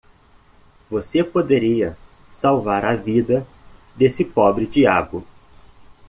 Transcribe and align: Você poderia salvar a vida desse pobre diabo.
Você 0.89 1.23
poderia 1.23 1.95
salvar 2.31 2.83
a 2.85 2.95
vida 2.95 3.45
desse 3.95 4.25
pobre 4.25 4.65
diabo. 4.65 5.23